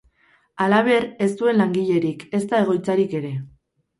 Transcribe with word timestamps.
Halaber, 0.63 1.03
ez 1.25 1.27
zuen 1.43 1.59
langilerik, 1.61 2.25
ezta 2.39 2.65
egoitzarik 2.65 3.13
ere. 3.23 3.35